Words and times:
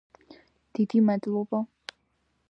დიდი 0.79 1.01
მადლობა! 1.09 1.59